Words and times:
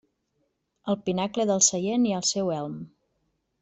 Al 0.93 0.97
pinacle 1.09 1.47
del 1.53 1.63
seient 1.69 2.11
hi 2.11 2.17
ha 2.19 2.25
el 2.25 2.29
seu 2.35 2.53
elm. 2.61 2.85